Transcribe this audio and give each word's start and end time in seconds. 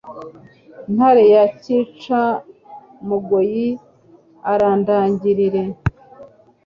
Ntare 0.93 1.23
ya 1.33 1.43
Cyica-mugoyi 1.61 3.67
urandagirire. 4.51 5.63